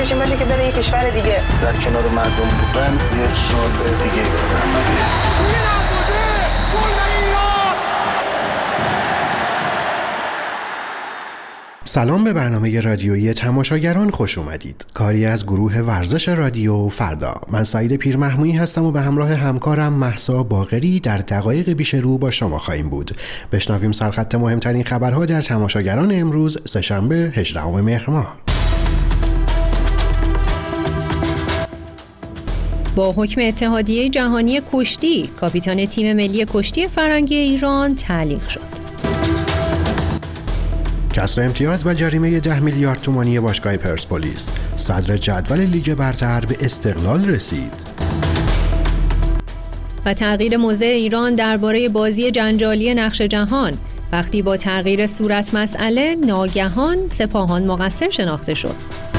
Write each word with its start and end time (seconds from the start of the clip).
بکشیم 0.00 0.18
بده 0.18 0.36
که 0.36 0.44
بره 0.44 0.66
یه 0.66 0.72
کشور 0.72 1.10
دیگه 1.10 1.42
در 1.62 1.72
کنار 1.72 2.08
مردم 2.08 2.32
بودن 2.32 2.98
یه 3.20 3.34
سال 3.34 3.70
دیگه 4.02 4.22
سلام 11.84 12.24
به 12.24 12.32
برنامه 12.32 12.80
رادیویی 12.80 13.34
تماشاگران 13.34 14.10
خوش 14.10 14.38
اومدید. 14.38 14.86
کاری 14.94 15.26
از 15.26 15.44
گروه 15.44 15.78
ورزش 15.78 16.28
رادیو 16.28 16.88
فردا. 16.88 17.34
من 17.52 17.64
سعید 17.64 17.96
پیرمحمویی 17.96 18.52
هستم 18.52 18.84
و 18.84 18.90
به 18.90 19.00
همراه 19.00 19.34
همکارم 19.34 19.92
محسا 19.92 20.42
باقری 20.42 21.00
در 21.00 21.16
دقایق 21.16 21.72
بیش 21.72 21.94
رو 21.94 22.18
با 22.18 22.30
شما 22.30 22.58
خواهیم 22.58 22.90
بود. 22.90 23.10
بشنویم 23.52 23.92
سرخط 23.92 24.34
مهمترین 24.34 24.84
خبرها 24.84 25.26
در 25.26 25.40
تماشاگران 25.40 26.12
امروز 26.12 26.58
سهشنبه 26.64 27.32
18 27.34 27.66
مهر 27.66 28.10
ماه. 28.10 28.49
با 32.96 33.12
حکم 33.12 33.40
اتحادیه 33.44 34.08
جهانی 34.08 34.60
کشتی 34.72 35.30
کاپیتان 35.40 35.86
تیم 35.86 36.16
ملی 36.16 36.46
کشتی 36.54 36.86
فرنگی 36.86 37.36
ایران 37.36 37.94
تعلیق 37.94 38.48
شد. 38.48 38.60
کسر 41.14 41.42
امتیاز 41.42 41.86
و 41.86 41.94
جریمه 41.94 42.40
ده 42.40 42.60
میلیارد 42.60 43.00
تومانی 43.00 43.40
باشگاه 43.40 43.76
پرسپولیس. 43.76 44.50
صدر 44.76 45.16
جدول 45.16 45.60
لیگ 45.60 45.94
برتر 45.94 46.40
به 46.40 46.56
استقلال 46.60 47.24
رسید. 47.24 47.72
و 50.04 50.14
تغییر 50.14 50.56
موضع 50.56 50.86
ایران 50.86 51.34
درباره 51.34 51.88
بازی 51.88 52.30
جنجالی 52.30 52.94
نقش 52.94 53.22
جهان. 53.22 53.72
وقتی 54.12 54.42
با 54.42 54.56
تغییر 54.56 55.06
صورت 55.06 55.54
مسئله 55.54 56.16
ناگهان 56.26 56.98
سپاهان 57.10 57.66
مقصر 57.66 58.10
شناخته 58.10 58.54
شد. 58.54 59.09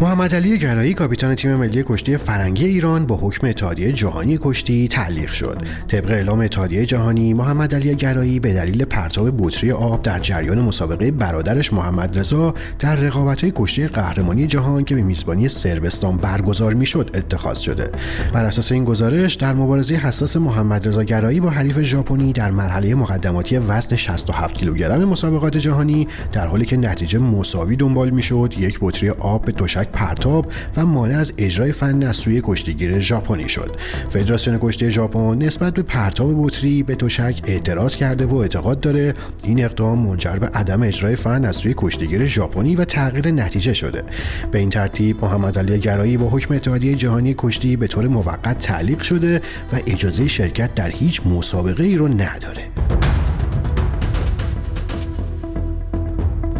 محمد 0.00 0.34
علی 0.34 0.58
گرایی 0.58 0.94
کاپیتان 0.94 1.34
تیم 1.34 1.54
ملی 1.54 1.84
کشتی 1.86 2.16
فرنگی 2.16 2.66
ایران 2.66 3.06
با 3.06 3.16
حکم 3.16 3.46
اتحادیه 3.46 3.92
جهانی 3.92 4.38
کشتی 4.42 4.88
تعلیق 4.88 5.32
شد. 5.32 5.58
طبق 5.88 6.10
اعلام 6.10 6.40
اتحادیه 6.40 6.86
جهانی 6.86 7.34
محمد 7.34 7.74
علی 7.74 7.94
گرایی 7.94 8.40
به 8.40 8.54
دلیل 8.54 8.84
پرتاب 8.84 9.30
بطری 9.38 9.72
آب 9.72 10.02
در 10.02 10.18
جریان 10.18 10.60
مسابقه 10.60 11.10
برادرش 11.10 11.72
محمد 11.72 12.18
رضا 12.18 12.54
در 12.78 12.94
رقابت‌های 12.94 13.52
کشتی 13.56 13.86
قهرمانی 13.86 14.46
جهان 14.46 14.84
که 14.84 14.94
به 14.94 15.02
میزبانی 15.02 15.48
سربستان 15.48 16.16
برگزار 16.16 16.74
می‌شد 16.74 17.10
اتخاذ 17.14 17.58
شده. 17.58 17.90
بر 18.32 18.44
اساس 18.44 18.72
این 18.72 18.84
گزارش 18.84 19.34
در 19.34 19.52
مبارزه 19.52 19.94
حساس 19.94 20.36
محمد 20.36 20.88
رضا 20.88 21.04
گرایی 21.04 21.40
با 21.40 21.50
حریف 21.50 21.80
ژاپنی 21.80 22.32
در 22.32 22.50
مرحله 22.50 22.94
مقدماتی 22.94 23.58
وزن 23.58 23.96
67 23.96 24.54
کیلوگرم 24.54 25.04
مسابقات 25.04 25.56
جهانی 25.56 26.08
در 26.32 26.46
حالی 26.46 26.64
که 26.64 26.76
نتیجه 26.76 27.18
مساوی 27.18 27.76
دنبال 27.76 28.10
می‌شد 28.10 28.54
یک 28.58 28.78
بطری 28.80 29.10
آب 29.10 29.44
به 29.44 29.52
تشک 29.52 29.89
پرتاب 29.92 30.52
و 30.76 30.86
مانع 30.86 31.18
از 31.18 31.32
اجرای 31.38 31.72
فن 31.72 32.02
از 32.02 32.16
سوی 32.16 32.40
کشتیگیر 32.44 32.98
ژاپنی 32.98 33.48
شد. 33.48 33.76
فدراسیون 34.08 34.58
کشتی 34.60 34.90
ژاپن 34.90 35.38
نسبت 35.42 35.74
به 35.74 35.82
پرتاب 35.82 36.46
بطری 36.46 36.82
به 36.82 36.94
تشک 36.94 37.42
اعتراض 37.46 37.96
کرده 37.96 38.26
و 38.26 38.34
اعتقاد 38.34 38.80
داره 38.80 39.14
این 39.44 39.64
اقدام 39.64 39.98
منجر 39.98 40.36
به 40.36 40.46
عدم 40.46 40.82
اجرای 40.82 41.16
فن 41.16 41.44
از 41.44 41.56
سوی 41.56 41.74
کشتیگیر 41.76 42.26
ژاپنی 42.26 42.76
و 42.76 42.84
تغییر 42.84 43.30
نتیجه 43.30 43.72
شده. 43.72 44.02
به 44.50 44.58
این 44.58 44.70
ترتیب 44.70 45.24
محمد 45.24 45.58
علی 45.58 45.78
گرایی 45.78 46.16
با 46.16 46.28
حکم 46.28 46.54
اتحادیه 46.54 46.94
جهانی 46.94 47.34
کشتی 47.38 47.76
به 47.76 47.86
طور 47.86 48.08
موقت 48.08 48.58
تعلیق 48.58 49.02
شده 49.02 49.38
و 49.72 49.76
اجازه 49.86 50.28
شرکت 50.28 50.74
در 50.74 50.90
هیچ 50.90 51.26
مسابقه 51.26 51.84
ای 51.84 51.96
رو 51.96 52.08
نداره. 52.08 52.62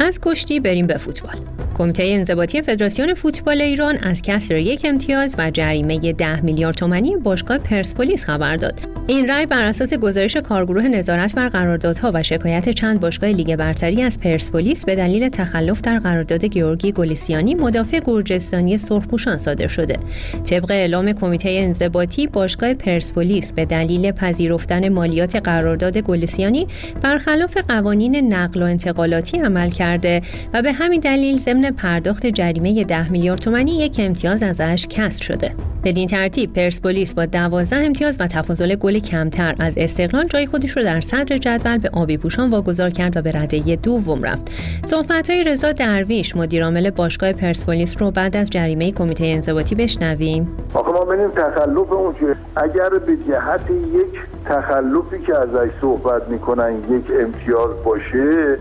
از 0.00 0.18
کشتی 0.22 0.60
بریم 0.60 0.86
به 0.86 0.96
فوتبال. 0.96 1.36
کمیته 1.80 2.04
انضباطی 2.06 2.62
فدراسیون 2.62 3.14
فوتبال 3.14 3.60
ایران 3.60 3.98
از 3.98 4.22
کسر 4.22 4.56
یک 4.56 4.80
امتیاز 4.84 5.34
و 5.38 5.50
جریمه 5.50 6.12
10 6.12 6.40
میلیارد 6.40 6.76
تومانی 6.76 7.16
باشگاه 7.16 7.58
پرسپولیس 7.58 8.24
خبر 8.24 8.56
داد. 8.56 8.80
این 9.06 9.28
رأی 9.28 9.46
بر 9.46 9.62
اساس 9.62 9.94
گزارش 9.94 10.36
کارگروه 10.36 10.88
نظارت 10.88 11.34
بر 11.34 11.48
قراردادها 11.48 12.10
و 12.14 12.22
شکایت 12.22 12.68
چند 12.68 13.00
باشگاه 13.00 13.30
لیگ 13.30 13.56
برتری 13.56 14.02
از 14.02 14.20
پرسپولیس 14.20 14.84
به 14.84 14.94
دلیل 14.94 15.28
تخلف 15.28 15.80
در 15.80 15.98
قرارداد 15.98 16.44
گیورگی 16.44 16.92
گلیسیانی 16.92 17.54
مدافع 17.54 18.00
گرجستانی 18.04 18.78
سرخپوشان 18.78 19.38
صادر 19.38 19.66
شده. 19.66 19.96
طبق 20.44 20.70
اعلام 20.70 21.12
کمیته 21.12 21.50
انضباطی 21.50 22.26
باشگاه 22.26 22.74
پرسپولیس 22.74 23.52
به 23.52 23.64
دلیل 23.64 24.12
پذیرفتن 24.12 24.88
مالیات 24.88 25.36
قرارداد 25.36 25.98
گلیسیانی 25.98 26.66
برخلاف 27.02 27.56
قوانین 27.56 28.34
نقل 28.34 28.62
و 28.62 28.64
انتقالاتی 28.64 29.38
عمل 29.38 29.70
کرده 29.70 30.22
و 30.52 30.62
به 30.62 30.72
همین 30.72 31.00
دلیل 31.00 31.36
ضمن 31.36 31.69
پرداخت 31.70 32.26
جریمه 32.26 32.84
10 32.84 33.12
میلیارد 33.12 33.40
تومانی 33.40 33.72
یک 33.72 33.96
امتیاز 33.98 34.42
ازش 34.42 34.86
کسر 34.90 35.24
شده. 35.24 35.54
بدین 35.84 36.08
ترتیب 36.08 36.52
پرسپولیس 36.52 37.14
با 37.14 37.26
12 37.26 37.76
امتیاز 37.76 38.16
و 38.20 38.26
تفاضل 38.26 38.74
گل 38.74 38.98
کمتر 38.98 39.54
از 39.58 39.78
استقلال 39.78 40.26
جای 40.26 40.46
خودش 40.46 40.76
رو 40.76 40.82
در 40.82 41.00
صدر 41.00 41.36
جدول 41.36 41.78
به 41.78 41.90
آبی 41.92 42.16
پوشان 42.16 42.50
واگذار 42.50 42.90
کرد 42.90 43.16
و 43.16 43.22
به 43.22 43.32
رده 43.32 43.76
دوم 43.76 44.22
رفت. 44.22 44.50
صحبت 44.84 45.30
های 45.30 45.44
رضا 45.44 45.72
درویش 45.72 46.36
مدیرعامل 46.36 46.90
باشگاه 46.90 47.32
پرسپولیس 47.32 48.02
رو 48.02 48.10
بعد 48.10 48.36
از 48.36 48.50
جریمه 48.50 48.92
کمیته 48.92 49.26
انضباطی 49.26 49.74
بشنویم. 49.74 50.48
آخه 50.74 50.92
ما 50.92 51.04
ببینیم 51.04 51.30
تخلف 51.30 51.92
اون 51.92 52.14
اگر 52.56 52.88
به 52.88 53.16
جهت 53.16 53.70
یک 53.70 54.20
تخلفی 54.44 55.26
که 55.26 55.38
ازش 55.38 55.70
صحبت 55.80 56.28
می‌کنن 56.28 56.74
یک 56.90 57.12
امتیاز 57.20 57.70
باشه 57.84 58.58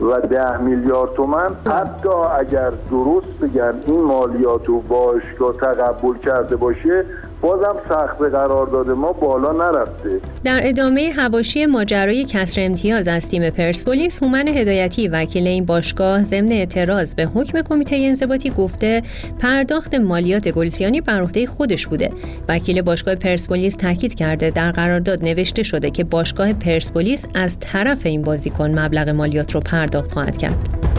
و 0.00 0.20
ده 0.20 0.58
میلیارد 0.58 1.12
تومن 1.12 1.56
حتی 1.66 2.08
اگر 2.38 2.70
درست 2.90 3.40
بگن 3.42 3.74
این 3.86 4.00
مالیات 4.02 4.66
رو 4.66 4.80
باشگاه 4.80 5.56
تقبل 5.60 6.18
کرده 6.18 6.56
باشه 6.56 7.04
بازم 7.40 7.76
سخت 7.88 8.22
قرار 8.32 8.94
ما 8.94 9.12
بالا 9.12 9.52
نرفته. 9.52 10.20
در 10.44 10.60
ادامه 10.64 11.12
هواشی 11.16 11.66
ماجرای 11.66 12.24
کسر 12.24 12.60
امتیاز 12.64 13.08
از 13.08 13.28
تیم 13.30 13.50
پرسپولیس 13.50 14.22
هومن 14.22 14.48
هدایتی 14.48 15.08
وکیل 15.08 15.46
این 15.46 15.64
باشگاه 15.64 16.22
ضمن 16.22 16.52
اعتراض 16.52 17.14
به 17.14 17.24
حکم 17.26 17.62
کمیته 17.62 17.96
انضباطی 17.96 18.50
گفته 18.50 19.02
پرداخت 19.38 19.94
مالیات 19.94 20.48
گلسیانی 20.48 21.00
بر 21.00 21.22
عهده 21.22 21.46
خودش 21.46 21.86
بوده. 21.86 22.10
وکیل 22.48 22.82
باشگاه 22.82 23.14
پرسپولیس 23.14 23.76
تاکید 23.76 24.14
کرده 24.14 24.50
در 24.50 24.70
قرارداد 24.70 25.24
نوشته 25.24 25.62
شده 25.62 25.90
که 25.90 26.04
باشگاه 26.04 26.52
پرسپولیس 26.52 27.26
از 27.34 27.58
طرف 27.60 28.06
این 28.06 28.22
بازیکن 28.22 28.78
مبلغ 28.80 29.08
مالیات 29.08 29.54
رو 29.54 29.60
پرداخت 29.60 30.12
خواهد 30.12 30.38
کرد. 30.38 30.89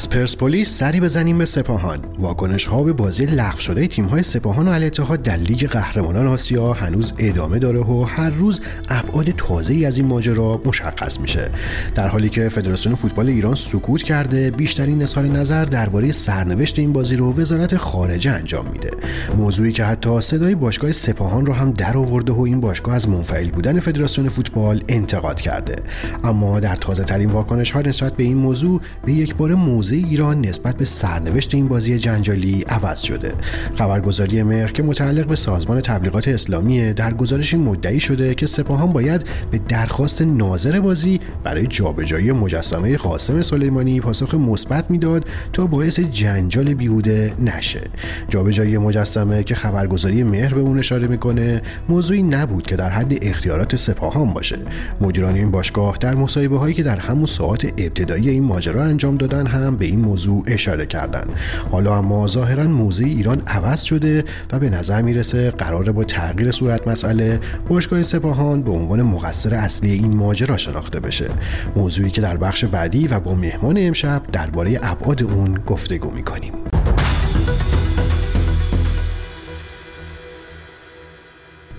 از 0.00 0.10
پرسپولیس 0.10 0.78
سری 0.78 1.00
بزنیم 1.00 1.38
به 1.38 1.44
سپاهان. 1.44 1.98
واکنش 2.18 2.66
ها 2.66 2.82
به 2.82 2.92
بازی 2.92 3.26
لغو 3.26 3.56
شده 3.56 3.86
تیم 3.86 4.04
های 4.04 4.22
سپاهان 4.22 4.68
و 4.68 4.70
الاتحاد 4.70 5.22
در 5.22 5.36
لیگ 5.36 5.66
قهرمانان 5.66 6.26
آسیا 6.26 6.72
هنوز 6.72 7.12
ادامه 7.18 7.58
داره 7.58 7.80
و 7.80 8.04
هر 8.04 8.30
روز 8.30 8.60
ابعاد 8.88 9.30
تازه 9.30 9.86
از 9.86 9.98
این 9.98 10.06
ماجرا 10.06 10.60
مشخص 10.64 11.20
میشه. 11.20 11.50
در 11.94 12.08
حالی 12.08 12.28
که 12.28 12.48
فدراسیون 12.48 12.94
فوتبال 12.94 13.28
ایران 13.28 13.54
سکوت 13.54 14.02
کرده 14.02 14.50
بیشترین 14.50 15.02
اظهار 15.02 15.26
نظر 15.26 15.64
درباره 15.64 16.12
سرنوشت 16.12 16.78
این 16.78 16.92
بازی 16.92 17.16
رو 17.16 17.32
وزارت 17.32 17.76
خارجه 17.76 18.30
انجام 18.30 18.66
میده. 18.72 18.90
موضوعی 19.36 19.72
که 19.72 19.84
حتی 19.84 20.20
صدای 20.20 20.54
باشگاه 20.54 20.92
سپاهان 20.92 21.46
رو 21.46 21.52
هم 21.52 21.70
در 21.70 21.96
آورده 21.96 22.32
و 22.32 22.40
این 22.40 22.60
باشگاه 22.60 22.94
از 22.94 23.08
منفعل 23.08 23.50
بودن 23.50 23.80
فدراسیون 23.80 24.28
فوتبال 24.28 24.82
انتقاد 24.88 25.40
کرده. 25.40 25.76
اما 26.24 26.60
در 26.60 26.76
تازه 26.76 27.04
ترین 27.04 27.30
واکنش 27.30 27.70
ها 27.70 27.80
نسبت 27.80 28.16
به 28.16 28.22
این 28.22 28.36
موضوع 28.36 28.80
به 29.04 29.12
یک 29.12 29.34
بار 29.34 29.54
موضع 29.90 30.06
ایران 30.08 30.40
نسبت 30.40 30.76
به 30.76 30.84
سرنوشت 30.84 31.54
این 31.54 31.68
بازی 31.68 31.98
جنجالی 31.98 32.64
عوض 32.68 33.00
شده. 33.00 33.32
خبرگزاری 33.74 34.42
مهر 34.42 34.72
که 34.72 34.82
متعلق 34.82 35.26
به 35.26 35.36
سازمان 35.36 35.80
تبلیغات 35.80 36.28
اسلامی 36.28 36.92
در 36.92 37.14
گزارشی 37.14 37.56
مدعی 37.56 38.00
شده 38.00 38.34
که 38.34 38.46
سپاهان 38.46 38.92
باید 38.92 39.24
به 39.50 39.58
درخواست 39.58 40.22
ناظر 40.22 40.80
بازی 40.80 41.20
برای 41.44 41.66
جابجایی 41.66 42.32
مجسمه 42.32 42.96
قاسم 42.96 43.42
سلیمانی 43.42 44.00
پاسخ 44.00 44.34
مثبت 44.34 44.90
می‌داد 44.90 45.28
تا 45.52 45.66
باعث 45.66 46.00
جنجال 46.00 46.74
بیهوده 46.74 47.32
نشه. 47.38 47.80
جابجایی 48.28 48.78
مجسمه 48.78 49.42
که 49.42 49.54
خبرگزاری 49.54 50.22
مهر 50.22 50.54
به 50.54 50.60
اون 50.60 50.78
اشاره 50.78 51.06
می‌کنه 51.06 51.62
موضوعی 51.88 52.22
نبود 52.22 52.66
که 52.66 52.76
در 52.76 52.90
حد 52.90 53.24
اختیارات 53.24 53.76
سپاهان 53.76 54.34
باشه. 54.34 54.58
مدیران 55.00 55.34
این 55.34 55.50
باشگاه 55.50 55.96
در 56.00 56.14
مصاحبه 56.14 56.58
هایی 56.58 56.74
که 56.74 56.82
در 56.82 56.96
همون 56.96 57.26
ساعات 57.26 57.64
ابتدایی 57.64 58.28
این 58.30 58.44
ماجرا 58.44 58.82
انجام 58.82 59.16
دادن 59.16 59.46
هم 59.46 59.76
به 59.80 59.86
این 59.86 60.00
موضوع 60.00 60.44
اشاره 60.46 60.86
کردن. 60.86 61.24
حالا 61.70 61.98
اما 61.98 62.26
ظاهرا 62.26 62.64
موضع 62.64 63.04
ایران 63.04 63.42
عوض 63.46 63.82
شده 63.82 64.24
و 64.52 64.58
به 64.58 64.70
نظر 64.70 65.02
می‌رسه 65.02 65.50
قرار 65.50 65.92
با 65.92 66.04
تغییر 66.04 66.50
صورت 66.50 66.88
مسئله 66.88 67.40
باشگاه 67.68 68.02
سپاهان 68.02 68.62
به 68.62 68.70
عنوان 68.70 69.02
مقصر 69.02 69.54
اصلی 69.54 69.92
این 69.92 70.16
ماجرا 70.16 70.56
شناخته 70.56 71.00
بشه. 71.00 71.30
موضوعی 71.76 72.10
که 72.10 72.20
در 72.20 72.36
بخش 72.36 72.64
بعدی 72.64 73.06
و 73.06 73.20
با 73.20 73.34
مهمان 73.34 73.76
امشب 73.78 74.22
درباره 74.32 74.80
ابعاد 74.82 75.22
اون 75.22 75.58
گفتگو 75.66 76.10
می‌کنیم. 76.10 76.69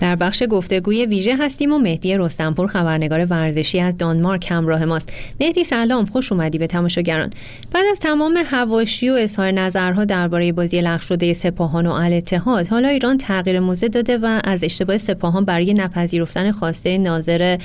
در 0.02 0.16
بخش 0.16 0.42
گفتگوی 0.50 1.06
ویژه 1.06 1.36
هستیم 1.36 1.72
و 1.72 1.78
مهدی 1.78 2.16
رستنپور 2.16 2.66
خبرنگار 2.66 3.24
ورزشی 3.24 3.80
از 3.80 3.96
دانمارک 3.96 4.50
همراه 4.50 4.84
ماست. 4.84 5.12
مهدی 5.40 5.64
سلام 5.64 6.06
خوش 6.06 6.32
اومدی 6.32 6.58
به 6.58 6.66
تماشاگران. 6.66 7.30
بعد 7.72 7.84
از 7.90 8.00
تمام 8.00 8.38
هواشی 8.46 9.10
و 9.10 9.12
اظهار 9.12 9.50
نظرها 9.50 10.04
درباره 10.04 10.52
بازی 10.52 10.80
لغو 10.80 10.98
شده 10.98 11.32
سپاهان 11.32 11.86
و 11.86 11.90
الاتحاد 11.90 12.66
حالا 12.66 12.88
ایران 12.88 13.18
تغییر 13.18 13.60
موزه 13.60 13.88
داده 13.88 14.18
و 14.18 14.40
از 14.44 14.64
اشتباه 14.64 14.98
سپاهان 14.98 15.44
برای 15.44 15.74
نپذیرفتن 15.74 16.52
خواسته 16.52 16.98
ناظر 16.98 17.58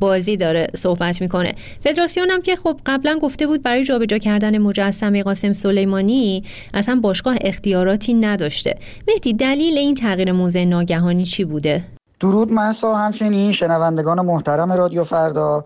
بازی 0.00 0.36
داره 0.36 0.66
صحبت 0.76 1.20
می‌کنه. 1.20 1.54
فدراسیون 1.80 2.30
هم 2.30 2.42
که 2.42 2.56
خب 2.56 2.80
قبلا 2.86 3.18
گفته 3.22 3.46
بود 3.46 3.62
برای 3.62 3.84
جابجا 3.84 4.18
کردن 4.18 4.58
مجسمه 4.58 5.22
قاسم 5.22 5.52
سلیمانی 5.52 6.42
اصلا 6.74 7.00
باشگاه 7.02 7.36
اختیاراتی 7.40 8.14
نداشته. 8.14 8.78
مهدی 9.08 9.32
دلیل 9.32 9.78
این 9.78 9.94
تغییر 9.94 10.32
موزه 10.32 10.64
ناگهانی 10.64 11.24
چی 11.24 11.44
بوده. 11.54 11.84
درود 12.20 12.52
مسا 12.52 12.94
همچنین 12.94 13.52
شنوندگان 13.52 14.20
محترم 14.20 14.72
رادیو 14.72 15.04
فردا. 15.04 15.64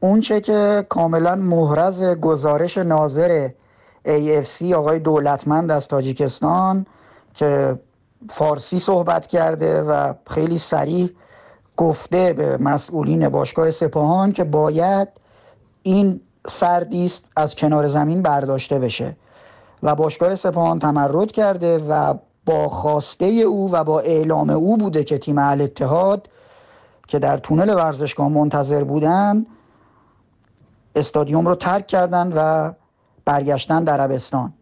اونچه 0.00 0.40
که 0.40 0.86
کاملا 0.88 1.34
محرز 1.34 2.02
گزارش 2.02 2.78
ناظر 2.78 3.48
AFC 4.06 4.72
آقای 4.72 4.98
دولتمند 4.98 5.70
از 5.70 5.88
تاجیکستان 5.88 6.86
که 7.34 7.78
فارسی 8.30 8.78
صحبت 8.78 9.26
کرده 9.26 9.82
و 9.82 10.14
خیلی 10.26 10.58
سریع 10.58 11.10
گفته 11.76 12.32
به 12.32 12.56
مسئولین 12.56 13.28
باشگاه 13.28 13.70
سپاهان 13.70 14.32
که 14.32 14.44
باید 14.44 15.08
این 15.82 16.20
سردیست 16.46 17.24
از 17.36 17.54
کنار 17.54 17.88
زمین 17.88 18.22
برداشته 18.22 18.78
بشه. 18.78 19.16
و 19.82 19.94
باشگاه 19.94 20.34
سپاهان 20.34 20.78
تمرد 20.78 21.32
کرده 21.32 21.78
و 21.78 22.14
با 22.48 22.68
خواسته 22.68 23.26
او 23.26 23.72
و 23.72 23.84
با 23.84 24.00
اعلام 24.00 24.50
او 24.50 24.76
بوده 24.76 25.04
که 25.04 25.18
تیم 25.18 25.38
اتحاد 25.38 26.28
که 27.06 27.18
در 27.18 27.38
تونل 27.38 27.74
ورزشگاه 27.74 28.28
منتظر 28.28 28.84
بودن 28.84 29.46
استادیوم 30.96 31.48
رو 31.48 31.54
ترک 31.54 31.86
کردن 31.86 32.32
و 32.36 32.72
برگشتن 33.24 33.84
در 33.84 34.00
عربستان 34.00 34.52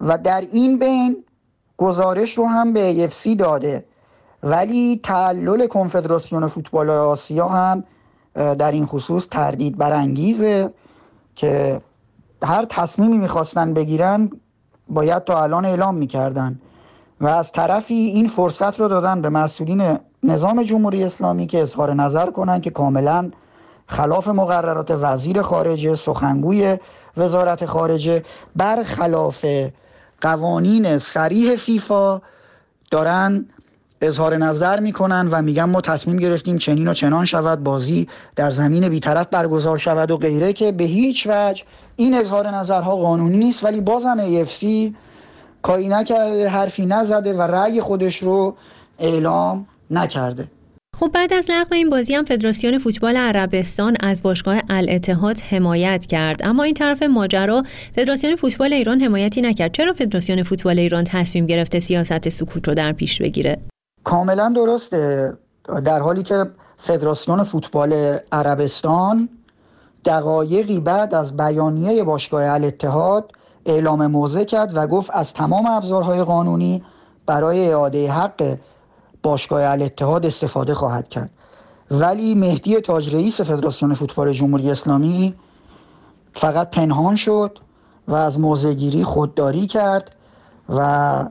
و 0.00 0.18
در 0.18 0.40
این 0.40 0.78
بین 0.78 1.24
گزارش 1.76 2.38
رو 2.38 2.46
هم 2.46 2.72
به 2.72 3.08
AFC 3.08 3.36
داده. 3.38 3.84
ولی 4.42 5.00
تعلل 5.02 5.66
کنفدراسیون 5.66 6.46
فوتبال 6.46 6.90
آسیا 6.90 7.48
هم 7.48 7.84
در 8.34 8.72
این 8.72 8.86
خصوص 8.86 9.26
تردید 9.30 9.78
برانگیزه 9.78 10.70
که 11.34 11.80
هر 12.42 12.66
تصمیمی 12.68 13.18
می‌خواستن 13.18 13.74
بگیرن 13.74 14.30
باید 14.90 15.24
تا 15.24 15.42
الان 15.42 15.64
اعلام 15.64 15.94
می‌کردن. 15.94 16.60
و 17.20 17.26
از 17.26 17.52
طرفی 17.52 17.94
این 17.94 18.28
فرصت 18.28 18.80
رو 18.80 18.88
دادن 18.88 19.22
به 19.22 19.28
مسئولین 19.28 19.98
نظام 20.22 20.62
جمهوری 20.62 21.04
اسلامی 21.04 21.46
که 21.46 21.62
اظهار 21.62 21.94
نظر 21.94 22.30
کنن 22.30 22.60
که 22.60 22.70
کاملا 22.70 23.30
خلاف 23.86 24.28
مقررات 24.28 24.90
وزیر 24.90 25.42
خارجه 25.42 25.94
سخنگوی 25.94 26.78
وزارت 27.16 27.66
خارجه 27.66 28.24
برخلاف 28.56 29.44
قوانین 30.20 30.98
سریح 30.98 31.56
فیفا 31.56 32.20
دارن 32.90 33.46
اظهار 34.02 34.36
نظر 34.36 34.80
می‌کنن 34.80 35.28
و 35.30 35.42
میگن 35.42 35.64
ما 35.64 35.80
تصمیم 35.80 36.16
گرفتیم 36.16 36.58
چنین 36.58 36.88
و 36.88 36.94
چنان 36.94 37.24
شود 37.24 37.64
بازی 37.64 38.08
در 38.36 38.50
زمین 38.50 38.88
بیطرف 38.88 39.26
برگزار 39.30 39.78
شود 39.78 40.10
و 40.10 40.16
غیره 40.16 40.52
که 40.52 40.72
به 40.72 40.84
هیچ 40.84 41.26
وجه 41.30 41.64
این 41.96 42.14
اظهار 42.14 42.50
نظرها 42.50 42.96
قانونی 42.96 43.36
نیست. 43.36 43.64
ولی 43.64 43.80
بازم 43.80 44.44
AFC 44.44 44.66
کاری 45.62 45.88
نکرده 45.88 46.48
حرفی 46.48 46.86
نزده 46.86 47.32
و 47.32 47.42
رأی 47.42 47.80
خودش 47.80 48.22
رو 48.22 48.56
اعلام 48.98 49.66
نکرده. 49.90 50.48
خب 50.96 51.10
بعد 51.14 51.32
از 51.32 51.50
لغو 51.50 51.74
این 51.74 51.88
بازی 51.88 52.14
هم 52.14 52.24
فدراسیون 52.24 52.78
فوتبال 52.78 53.16
عربستان 53.16 53.96
از 54.00 54.22
باشگاه 54.22 54.62
الاتحاد 54.70 55.40
حمایت 55.40 56.06
کرد. 56.06 56.40
اما 56.44 56.62
این 56.62 56.74
طرف 56.74 57.02
ماجرا 57.02 57.62
فدراسیون 57.96 58.36
فوتبال 58.36 58.72
ایران 58.72 59.00
حمایتی 59.00 59.40
نکرد. 59.40 59.72
چرا 59.72 59.92
فدراسیون 59.92 60.42
فوتبال 60.42 60.78
ایران 60.78 61.04
تصمیم 61.04 61.46
گرفته 61.46 61.78
سیاست 61.78 62.28
سکوت 62.28 62.68
رو 62.68 62.74
در 62.74 62.92
پیش 62.92 63.22
بگیره؟ 63.22 63.58
کاملا 64.08 64.52
درسته. 64.56 65.32
در 65.84 66.00
حالی 66.00 66.22
که 66.22 66.46
فدراسیون 66.76 67.42
فوتبال 67.42 68.18
عربستان 68.32 69.28
دقایقی 70.04 70.80
بعد 70.80 71.14
از 71.14 71.36
بیانیه 71.36 72.04
باشگاه 72.04 72.52
الاتحاد 72.52 73.32
اعلام 73.66 74.06
موضع 74.06 74.44
کرد 74.44 74.76
و 74.76 74.86
گفت 74.86 75.10
از 75.12 75.32
تمام 75.32 75.66
ابزارهای 75.66 76.22
قانونی 76.22 76.84
برای 77.26 77.72
اعاده 77.72 78.12
حق 78.12 78.56
باشگاه 79.22 79.70
الاتحاد 79.70 80.26
استفاده 80.26 80.74
خواهد 80.74 81.08
کرد. 81.08 81.30
ولی 81.90 82.34
مهدی 82.34 82.80
تاج 82.80 83.14
رئیس 83.14 83.40
فدراسیون 83.40 83.94
فوتبال 83.94 84.32
جمهوری 84.32 84.70
اسلامی 84.70 85.34
فقط 86.32 86.70
پنهان 86.70 87.16
شد 87.16 87.58
و 88.08 88.14
از 88.14 88.40
موضعگیری 88.40 89.04
خودداری 89.04 89.66
کرد 89.66 90.16
و 90.68 91.24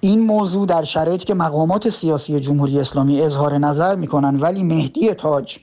این 0.00 0.26
موضوع 0.26 0.66
در 0.66 0.84
شرایطی 0.84 1.24
که 1.24 1.34
مقامات 1.34 1.88
سیاسی 1.88 2.40
جمهوری 2.40 2.80
اسلامی 2.80 3.20
اظهار 3.22 3.58
نظر 3.58 3.94
می‌کنن 3.94 4.36
ولی 4.36 4.62
مهدی 4.62 5.14
تاج 5.14 5.58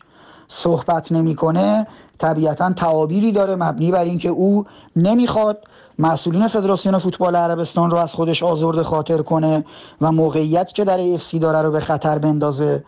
صحبت 0.47 1.11
نمی‌کنه 1.11 1.87
طبیعتا 2.17 2.73
تعابیری 2.73 3.31
داره 3.31 3.55
مبنی 3.55 3.91
بر 3.91 4.03
اینکه 4.03 4.29
او 4.29 4.65
نمی‌خواد 4.95 5.57
مسئولین 5.99 6.47
فدراسیون 6.47 6.97
فوتبال 6.97 7.35
عربستان 7.35 7.91
رو 7.91 7.97
از 7.97 8.13
خودش 8.13 8.43
آزرده 8.43 8.83
خاطر 8.83 9.21
کنه 9.21 9.65
و 10.01 10.11
موقعیت 10.11 10.73
که 10.73 10.83
در 10.83 10.99
افسی 10.99 11.39
داره 11.39 11.61
رو 11.61 11.71
به 11.71 11.79
خطر 11.79 12.17
بندازه. 12.17 12.83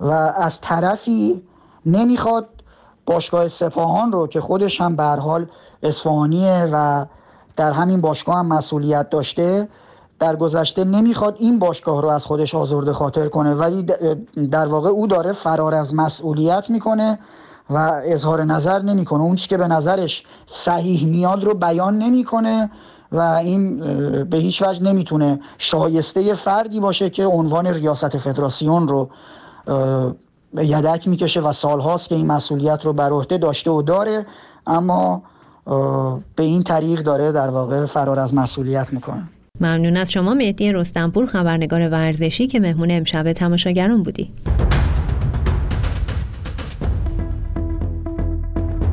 و 0.00 0.10
از 0.36 0.60
طرفی 0.60 1.42
نمی‌خواد 1.86 2.48
باشگاه 3.06 3.48
سپاهان 3.48 4.12
رو 4.12 4.26
که 4.26 4.40
خودش 4.40 4.80
هم 4.80 4.96
به 4.96 5.04
حال 5.04 5.46
اصفهانیه 5.82 6.68
و 6.72 7.04
در 7.56 7.72
همین 7.72 8.00
باشگاه 8.00 8.36
هم 8.36 8.46
مسئولیت 8.46 9.10
داشته 9.10 9.68
در 10.20 10.36
گذشته 10.36 10.84
نمی‌خواد 10.84 11.36
این 11.38 11.58
باشگاه 11.58 12.02
رو 12.02 12.08
از 12.08 12.24
خودش 12.24 12.54
آزرده 12.54 12.92
خاطر 12.92 13.28
کنه 13.28 13.54
ولی 13.54 13.82
در 14.50 14.66
واقع 14.66 14.88
او 14.88 15.06
داره 15.06 15.32
فرار 15.32 15.74
از 15.74 15.94
مسئولیت 15.94 16.70
می‌کنه 16.70 17.18
و 17.70 17.76
اظهار 18.04 18.44
نظر 18.44 18.82
نمی‌کنه. 18.82 19.22
اون 19.22 19.36
که 19.36 19.56
به 19.56 19.68
نظرش 19.68 20.22
صحیح 20.46 21.06
میاد 21.06 21.44
رو 21.44 21.54
بیان 21.54 21.98
نمی‌کنه 21.98 22.70
و 23.12 23.20
این 23.20 23.78
به 24.24 24.36
هیچ 24.36 24.62
وجه 24.62 24.82
نمی‌تونه 24.82 25.40
شایسته 25.58 26.34
فردی 26.34 26.80
باشه 26.80 27.10
که 27.10 27.26
عنوان 27.26 27.66
ریاست 27.66 28.18
فدراسیون 28.18 28.88
رو 28.88 29.08
یدک 30.56 31.08
می‌کشه 31.08 31.40
و 31.40 31.52
سالهاست 31.52 32.08
که 32.08 32.14
این 32.14 32.26
مسئولیت 32.26 32.84
رو 32.84 32.92
بر 32.92 33.10
عهده 33.10 33.38
داشته 33.38 33.70
و 33.70 33.82
داره 33.82 34.26
اما 34.66 35.22
به 36.36 36.42
این 36.42 36.62
طریق 36.62 37.02
داره 37.02 37.32
در 37.32 37.50
واقع 37.50 37.86
فرار 37.86 38.18
از 38.18 38.34
مسئولیت 38.34 38.92
می‌کنه. 38.92 39.28
ممنون 39.60 39.96
از 39.96 40.12
شما. 40.12 40.34
مهدی 40.34 40.72
رستنپور 40.72 41.26
خبرنگار 41.26 41.88
ورزشی 41.88 42.46
که 42.46 42.60
مهمون 42.60 42.90
امشب 42.90 43.32
تماشاگران 43.32 44.02
بودی. 44.02 44.30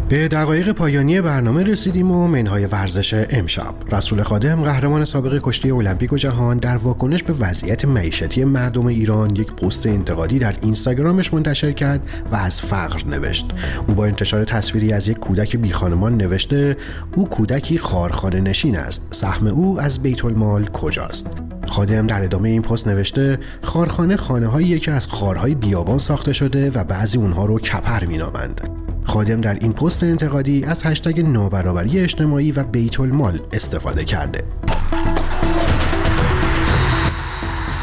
به 0.09 0.27
دقایق 0.27 0.71
پایانی 0.71 1.21
برنامه 1.21 1.63
رسیدیم 1.63 2.11
و 2.11 2.27
منهای 2.27 2.65
ورزش 2.65 3.25
امشب. 3.29 3.75
رسول 3.91 4.23
خادم 4.23 4.61
قهرمان 4.61 5.05
سابق 5.05 5.39
کشتی 5.43 5.71
المپیک 5.71 6.13
و 6.13 6.17
جهان 6.17 6.57
در 6.57 6.77
واکنش 6.77 7.23
به 7.23 7.33
وضعیت 7.33 7.85
معیشتی 7.85 8.43
مردم 8.43 8.85
ایران 8.85 9.35
یک 9.35 9.53
پست 9.53 9.87
انتقادی 9.87 10.39
در 10.39 10.55
اینستاگرامش 10.61 11.33
منتشر 11.33 11.71
کرد 11.71 12.09
و 12.31 12.35
از 12.35 12.61
فقر 12.61 13.03
نوشت. 13.07 13.45
او 13.87 13.93
با 13.93 14.05
انتشار 14.05 14.43
تصویری 14.43 14.93
از 14.93 15.07
یک 15.07 15.19
کودک 15.19 15.55
بیخانمان 15.55 16.17
نوشته 16.17 16.77
او 17.15 17.29
کودکی 17.29 17.77
خارخانه 17.77 18.41
نشین 18.41 18.77
است. 18.77 19.07
سهم 19.11 19.47
او 19.47 19.81
از 19.81 20.01
بیت 20.01 20.25
المال 20.25 20.65
کجاست؟ 20.65 21.27
خادم 21.69 22.07
در 22.07 22.23
ادامه 22.23 22.49
این 22.49 22.61
پست 22.61 22.87
نوشته 22.87 23.39
خارخانه 23.61 24.15
خانه 24.15 24.47
هایی 24.47 24.79
که 24.79 24.91
از 24.91 25.07
خارهای 25.07 25.55
بیابان 25.55 25.97
ساخته 25.97 26.33
شده 26.33 26.69
و 26.69 26.83
بعضی 26.83 27.17
اونها 27.17 27.45
رو 27.45 27.59
کپر 27.59 28.05
مینامند. 28.05 28.76
خادم 29.17 29.41
در 29.41 29.53
این 29.53 29.73
پست 29.73 30.03
انتقادی 30.03 30.65
از 30.65 30.85
هشتگ 30.85 31.21
نابرابری 31.21 31.99
اجتماعی 31.99 32.51
و 32.51 32.63
بیت 32.63 32.99
المال 32.99 33.39
استفاده 33.53 34.05
کرده. 34.05 34.43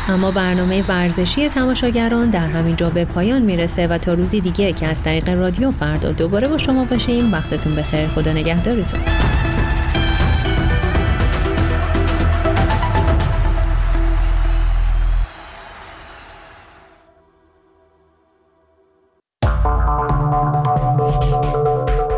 اما 0.09 0.31
برنامه 0.31 0.83
ورزشی 0.89 1.49
تماشاگران 1.49 2.31
در 2.31 2.47
همین 2.47 2.77
جا 2.77 2.91
به 2.91 3.05
پایان 3.05 3.43
می‌رسه 3.43 3.87
و 3.87 3.99
تا 3.99 4.15
روزی 4.15 4.41
دیگه 4.41 4.73
که 4.73 4.89
از 4.89 5.03
طریق 5.03 5.29
رادیو 5.29 5.71
فردا 5.71 6.13
دوباره 6.13 6.49
با 6.49 6.59
شما 6.59 6.85
باشیم. 6.85 7.33
وقتتون 7.33 7.75
بخیر. 7.75 8.09
خدا 8.09 8.33
نگهدارتون. 8.33 9.01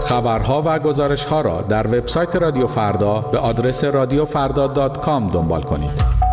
خبرها 0.08 0.62
و 0.66 0.78
گزارشها 0.78 1.40
را 1.40 1.62
در 1.62 1.86
وبسایت 1.86 2.36
رادیو 2.36 2.66
فردا 2.66 3.20
به 3.20 3.38
آدرس 3.38 3.84
رادیوفردا.com 3.84 5.32
دنبال 5.32 5.62
کنید. 5.62 6.25